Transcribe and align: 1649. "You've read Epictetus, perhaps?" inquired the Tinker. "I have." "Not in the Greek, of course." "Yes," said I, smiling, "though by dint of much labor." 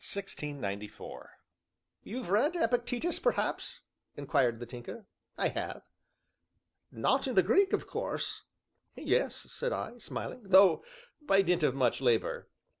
1649. 0.03 1.27
"You've 2.01 2.31
read 2.31 2.55
Epictetus, 2.55 3.19
perhaps?" 3.19 3.81
inquired 4.17 4.59
the 4.59 4.65
Tinker. 4.65 5.05
"I 5.37 5.49
have." 5.49 5.83
"Not 6.91 7.27
in 7.27 7.35
the 7.35 7.43
Greek, 7.43 7.71
of 7.71 7.85
course." 7.85 8.41
"Yes," 8.95 9.45
said 9.51 9.71
I, 9.71 9.99
smiling, 9.99 10.41
"though 10.45 10.83
by 11.21 11.43
dint 11.43 11.61
of 11.61 11.75
much 11.75 12.01
labor." 12.01 12.47